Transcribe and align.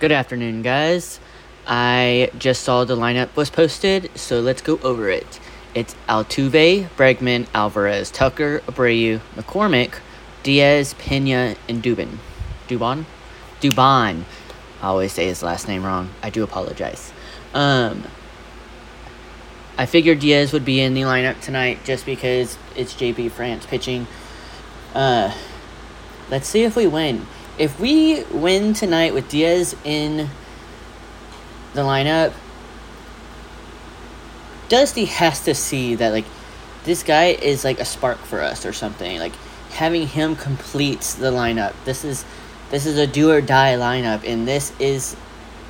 Good 0.00 0.12
afternoon, 0.12 0.62
guys. 0.62 1.18
I 1.66 2.30
just 2.38 2.62
saw 2.62 2.84
the 2.84 2.94
lineup 2.94 3.34
was 3.34 3.50
posted, 3.50 4.16
so 4.16 4.38
let's 4.38 4.62
go 4.62 4.78
over 4.84 5.10
it. 5.10 5.40
It's 5.74 5.96
Altuve, 6.08 6.88
Bregman, 6.90 7.48
Alvarez, 7.52 8.12
Tucker, 8.12 8.60
Abreu, 8.68 9.18
McCormick, 9.34 9.94
Diaz, 10.44 10.94
Pena, 11.00 11.56
and 11.68 11.82
Dubin. 11.82 12.18
Dubon? 12.68 13.06
Dubon. 13.60 14.22
I 14.80 14.86
always 14.86 15.10
say 15.10 15.26
his 15.26 15.42
last 15.42 15.66
name 15.66 15.84
wrong. 15.84 16.10
I 16.22 16.30
do 16.30 16.44
apologize. 16.44 17.12
Um, 17.52 18.04
I 19.76 19.86
figured 19.86 20.20
Diaz 20.20 20.52
would 20.52 20.64
be 20.64 20.80
in 20.80 20.94
the 20.94 21.00
lineup 21.00 21.40
tonight 21.40 21.80
just 21.82 22.06
because 22.06 22.56
it's 22.76 22.94
JP 22.94 23.32
France 23.32 23.66
pitching. 23.66 24.06
Uh, 24.94 25.36
let's 26.30 26.46
see 26.46 26.62
if 26.62 26.76
we 26.76 26.86
win. 26.86 27.26
If 27.58 27.80
we 27.80 28.22
win 28.30 28.72
tonight 28.72 29.14
with 29.14 29.28
Diaz 29.28 29.74
in 29.82 30.28
the 31.74 31.80
lineup, 31.80 32.32
Dusty 34.68 35.06
has 35.06 35.44
to 35.44 35.56
see 35.56 35.96
that 35.96 36.12
like 36.12 36.24
this 36.84 37.02
guy 37.02 37.30
is 37.30 37.64
like 37.64 37.80
a 37.80 37.84
spark 37.84 38.18
for 38.18 38.42
us 38.42 38.64
or 38.64 38.72
something. 38.72 39.18
Like 39.18 39.34
having 39.70 40.06
him 40.06 40.36
completes 40.36 41.14
the 41.14 41.32
lineup. 41.32 41.74
This 41.84 42.04
is 42.04 42.24
this 42.70 42.86
is 42.86 42.96
a 42.96 43.08
do 43.08 43.32
or 43.32 43.40
die 43.40 43.74
lineup, 43.74 44.22
and 44.24 44.46
this 44.46 44.72
is 44.78 45.16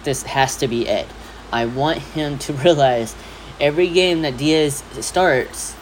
this 0.04 0.24
has 0.24 0.56
to 0.56 0.68
be 0.68 0.86
it. 0.86 1.06
I 1.50 1.64
want 1.64 2.00
him 2.00 2.38
to 2.40 2.52
realize 2.64 3.16
every 3.58 3.88
game 3.88 4.20
that 4.22 4.36
Diaz 4.36 4.84
starts, 5.00 5.74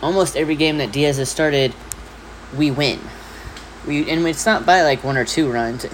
almost 0.00 0.36
every 0.36 0.54
game 0.54 0.78
that 0.78 0.92
Diaz 0.92 1.16
has 1.16 1.28
started, 1.28 1.74
we 2.56 2.70
win. 2.70 3.00
We 3.86 4.08
and 4.10 4.26
it's 4.26 4.46
not 4.46 4.64
by 4.64 4.82
like 4.82 5.04
one 5.04 5.16
or 5.16 5.24
two 5.24 5.50
runs. 5.50 5.86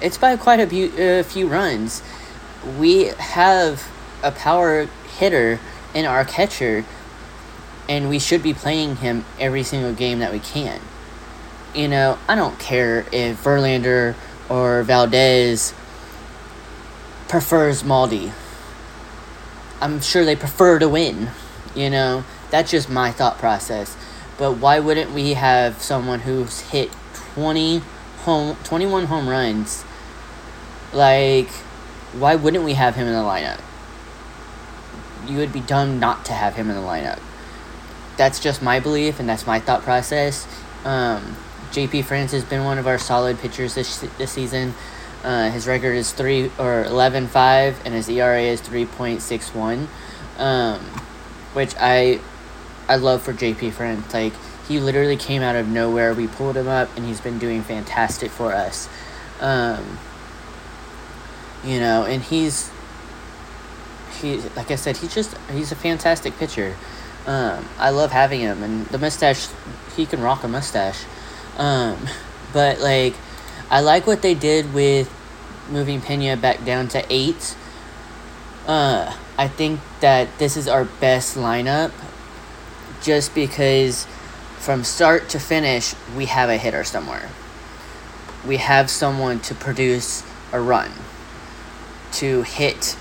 It's 0.00 0.18
by 0.18 0.36
quite 0.36 0.60
a 0.60 0.66
few, 0.66 0.88
uh, 0.88 1.22
few 1.22 1.48
runs. 1.48 2.02
We 2.78 3.06
have 3.06 3.88
a 4.22 4.32
power 4.32 4.88
hitter 5.18 5.60
in 5.94 6.04
our 6.04 6.24
catcher, 6.24 6.84
and 7.88 8.08
we 8.08 8.18
should 8.18 8.42
be 8.42 8.54
playing 8.54 8.96
him 8.96 9.24
every 9.38 9.62
single 9.62 9.92
game 9.92 10.18
that 10.18 10.32
we 10.32 10.40
can. 10.40 10.80
You 11.74 11.88
know, 11.88 12.18
I 12.28 12.34
don't 12.34 12.58
care 12.58 13.06
if 13.12 13.42
Verlander 13.42 14.14
or 14.48 14.82
Valdez 14.82 15.74
prefers 17.28 17.82
Maldi. 17.82 18.32
I'm 19.80 20.00
sure 20.00 20.24
they 20.24 20.36
prefer 20.36 20.78
to 20.78 20.88
win. 20.88 21.30
You 21.74 21.90
know, 21.90 22.24
that's 22.50 22.70
just 22.70 22.88
my 22.88 23.12
thought 23.12 23.38
process. 23.38 23.96
But 24.38 24.54
why 24.54 24.80
wouldn't 24.80 25.12
we 25.12 25.34
have 25.34 25.82
someone 25.82 26.20
who's 26.20 26.60
hit 26.60 26.90
20 27.38 27.82
home 28.24 28.56
21 28.64 29.06
home 29.06 29.28
runs? 29.28 29.84
Like 30.92 31.48
why 32.18 32.34
wouldn't 32.34 32.64
we 32.64 32.74
have 32.74 32.96
him 32.96 33.06
in 33.06 33.12
the 33.12 33.20
lineup? 33.20 33.60
You 35.28 35.36
would 35.38 35.52
be 35.52 35.60
dumb 35.60 36.00
not 36.00 36.24
to 36.24 36.32
have 36.32 36.56
him 36.56 36.68
in 36.68 36.74
the 36.74 36.82
lineup. 36.82 37.20
That's 38.16 38.40
just 38.40 38.60
my 38.60 38.80
belief 38.80 39.20
and 39.20 39.28
that's 39.28 39.46
my 39.46 39.60
thought 39.60 39.82
process. 39.82 40.48
Um, 40.84 41.36
JP 41.70 42.06
France 42.06 42.32
has 42.32 42.44
been 42.44 42.64
one 42.64 42.78
of 42.78 42.88
our 42.88 42.98
solid 42.98 43.38
pitchers 43.38 43.76
this 43.76 44.00
this 44.18 44.32
season. 44.32 44.74
Uh, 45.22 45.50
his 45.50 45.68
record 45.68 45.94
is 45.94 46.12
three 46.12 46.46
or 46.58 46.84
11-5, 46.84 47.74
and 47.84 47.94
his 47.94 48.08
ERA 48.08 48.40
is 48.40 48.60
three 48.60 48.86
point 48.86 49.20
six 49.20 49.54
one, 49.54 49.88
um, 50.38 50.80
which 51.52 51.74
I 51.78 52.20
I 52.88 52.96
love 52.96 53.22
for 53.22 53.32
JP 53.32 53.72
France. 53.72 54.12
Like 54.12 54.32
he 54.68 54.78
literally 54.78 55.16
came 55.16 55.42
out 55.42 55.56
of 55.56 55.66
nowhere. 55.66 56.12
We 56.12 56.28
pulled 56.28 56.56
him 56.56 56.68
up, 56.68 56.94
and 56.96 57.06
he's 57.06 57.20
been 57.20 57.38
doing 57.38 57.62
fantastic 57.62 58.30
for 58.30 58.52
us. 58.52 58.88
Um, 59.40 59.98
you 61.64 61.80
know, 61.80 62.04
and 62.04 62.22
he's 62.22 62.70
he 64.20 64.36
like 64.56 64.70
I 64.70 64.76
said, 64.76 64.98
he's 64.98 65.14
just 65.14 65.36
he's 65.50 65.72
a 65.72 65.76
fantastic 65.76 66.36
pitcher. 66.36 66.76
Um, 67.26 67.66
I 67.78 67.90
love 67.90 68.12
having 68.12 68.40
him, 68.40 68.62
and 68.62 68.86
the 68.86 68.98
mustache 68.98 69.48
he 69.96 70.06
can 70.06 70.20
rock 70.20 70.44
a 70.44 70.48
mustache. 70.48 71.04
Um, 71.56 72.06
but 72.52 72.80
like, 72.80 73.14
I 73.70 73.80
like 73.80 74.06
what 74.06 74.22
they 74.22 74.34
did 74.34 74.72
with 74.74 75.12
moving 75.70 76.00
Pena 76.00 76.36
back 76.36 76.64
down 76.64 76.88
to 76.88 77.04
eight. 77.10 77.56
Uh, 78.66 79.16
I 79.38 79.48
think 79.48 79.80
that 80.00 80.38
this 80.38 80.56
is 80.56 80.68
our 80.68 80.84
best 80.84 81.36
lineup, 81.36 81.92
just 83.02 83.34
because 83.34 84.06
from 84.58 84.84
start 84.84 85.28
to 85.30 85.38
finish 85.38 85.94
we 86.16 86.26
have 86.26 86.50
a 86.50 86.56
hitter 86.56 86.84
somewhere. 86.84 87.28
We 88.46 88.58
have 88.58 88.90
someone 88.90 89.40
to 89.40 89.54
produce 89.54 90.22
a 90.52 90.60
run, 90.60 90.92
to 92.12 92.42
hit 92.42 92.96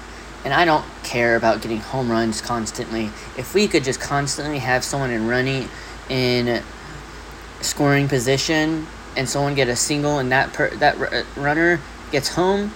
and 0.47 0.53
I 0.53 0.63
don't 0.63 0.85
care 1.03 1.35
about 1.35 1.61
getting 1.61 1.79
home 1.79 2.09
runs 2.09 2.39
constantly. 2.39 3.07
If 3.37 3.53
we 3.53 3.67
could 3.67 3.83
just 3.83 3.99
constantly 3.99 4.59
have 4.59 4.83
someone 4.83 5.11
in 5.11 5.27
running 5.27 5.67
in 6.09 6.63
scoring 7.59 8.07
position 8.07 8.87
and 9.17 9.27
someone 9.27 9.55
get 9.55 9.67
a 9.67 9.75
single 9.75 10.19
and 10.19 10.31
that 10.31 10.53
per, 10.53 10.69
that 10.77 10.97
r- 10.97 11.13
uh, 11.13 11.23
runner 11.35 11.81
gets 12.11 12.29
home, 12.29 12.71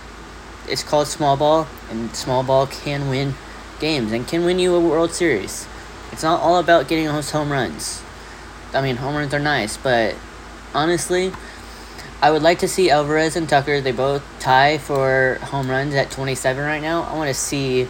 it's 0.68 0.84
called 0.84 1.08
small 1.08 1.38
ball 1.38 1.66
and 1.90 2.14
small 2.14 2.44
ball 2.44 2.68
can 2.68 3.08
win 3.08 3.36
games 3.80 4.12
and 4.12 4.28
can 4.28 4.44
win 4.44 4.60
you 4.60 4.76
a 4.76 4.80
World 4.82 5.12
Series. 5.12 5.66
It's 6.12 6.24
not 6.24 6.42
all 6.42 6.58
about 6.58 6.90
getting 6.90 7.06
those 7.06 7.32
home 7.32 7.54
runs. 7.54 8.04
I 8.74 8.82
mean, 8.82 8.96
home 8.96 9.16
runs 9.16 9.34
are 9.34 9.40
nice, 9.40 9.78
but 9.78 10.16
honestly, 10.74 11.32
I 12.22 12.32
would 12.32 12.42
like 12.42 12.60
to 12.60 12.68
see 12.68 12.90
Alvarez 12.90 13.36
and 13.36 13.50
Tucker. 13.50 13.82
They 13.82 13.92
both 13.92 14.24
tie 14.40 14.78
for 14.78 15.40
home 15.42 15.70
runs 15.70 15.94
at 15.96 16.12
27 16.12 16.64
right 16.64 16.82
now. 16.82 17.04
I 17.04 17.16
want 17.16 17.28
to 17.30 17.34
see 17.34 17.88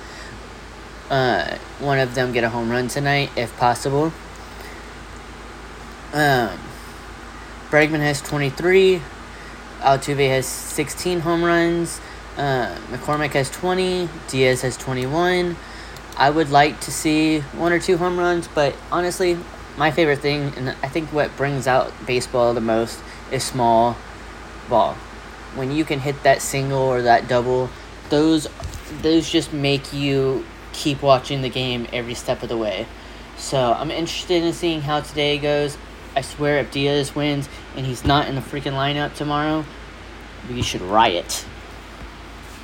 uh, 1.10 1.58
one 1.80 2.00
of 2.00 2.16
them 2.16 2.32
get 2.32 2.44
a 2.44 2.50
home 2.50 2.70
run 2.70 2.88
tonight, 2.88 3.30
if 3.36 3.56
possible. 3.58 4.14
Um, 6.14 6.58
Bregman 7.70 8.00
has 8.00 8.22
23. 8.22 9.02
Altuve 9.82 10.30
has 10.30 10.46
16 10.46 11.20
home 11.20 11.44
runs. 11.44 12.00
Uh, 12.38 12.76
McCormick 12.90 13.32
has 13.32 13.50
20. 13.52 14.10
Diaz 14.30 14.62
has 14.62 14.78
21. 14.78 15.58
I 16.18 16.30
would 16.30 16.50
like 16.50 16.80
to 16.82 16.92
see 16.92 17.40
one 17.40 17.72
or 17.72 17.80
two 17.80 17.98
home 17.98 18.18
runs, 18.18 18.48
but 18.48 18.76
honestly, 18.92 19.38
my 19.78 19.92
favorite 19.92 20.20
thing, 20.20 20.54
and 20.58 20.70
I 20.70 20.88
think 20.88 21.12
what 21.14 21.36
brings 21.38 21.68
out 21.68 21.92
baseball 22.06 22.54
the 22.54 22.62
most, 22.62 23.00
is 23.32 23.44
small 23.44 23.98
ball. 24.70 24.96
When 25.56 25.72
you 25.72 25.86
can 25.86 26.00
hit 26.00 26.24
that 26.24 26.42
single 26.42 26.80
or 26.80 27.02
that 27.02 27.28
double, 27.28 27.70
those 28.10 28.48
those 29.02 29.30
just 29.30 29.54
make 29.54 29.94
you 29.94 30.46
keep 30.74 31.02
watching 31.02 31.42
the 31.42 31.50
game 31.50 31.88
every 31.94 32.14
step 32.14 32.44
of 32.44 32.50
the 32.50 32.58
way. 32.58 32.86
So 33.38 33.74
I'm 33.74 33.92
interested 33.92 34.44
in 34.44 34.54
seeing 34.54 34.82
how 34.82 35.02
today 35.02 35.38
goes. 35.38 35.78
I 36.16 36.22
swear 36.22 36.60
if 36.60 36.72
Diaz 36.72 37.16
wins 37.16 37.48
and 37.76 37.86
he's 37.86 38.04
not 38.04 38.28
in 38.28 38.36
the 38.36 38.42
freaking 38.42 38.74
lineup 38.74 39.16
tomorrow, 39.16 39.66
we 40.50 40.62
should 40.62 40.82
riot 40.82 41.46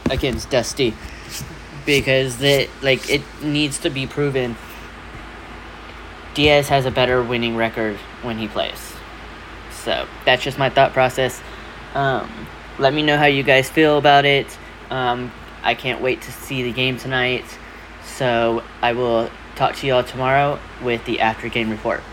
against 0.10 0.50
Dusty. 0.50 0.94
Because 1.86 2.38
that 2.40 2.68
like 2.82 3.10
it 3.10 3.22
needs 3.42 3.80
to 3.80 3.90
be 3.90 4.06
proven 4.06 4.58
Diaz 6.38 6.70
has 6.70 6.86
a 6.86 6.92
better 6.92 7.24
winning 7.24 7.56
record 7.56 7.96
when 8.22 8.38
he 8.38 8.48
plays. 8.48 8.94
So 9.72 10.08
that's 10.24 10.44
just 10.44 10.60
my 10.60 10.70
thought 10.70 10.94
process. 10.94 11.42
Um, 11.96 12.30
let 12.78 12.94
me 12.94 13.02
know 13.02 13.18
how 13.18 13.26
you 13.26 13.42
guys 13.42 13.72
feel 13.72 13.98
about 13.98 14.24
it. 14.24 14.46
Um, 14.92 15.32
I 15.64 15.74
can't 15.74 16.00
wait 16.00 16.22
to 16.22 16.32
see 16.32 16.62
the 16.62 16.72
game 16.72 16.98
tonight. 16.98 17.44
So 18.06 18.62
I 18.84 18.94
will 18.94 19.32
talk 19.56 19.78
to 19.78 19.88
y'all 19.88 20.04
tomorrow 20.04 20.60
with 20.84 21.04
the 21.06 21.22
after 21.22 21.50
game 21.50 21.72
report. 21.72 22.04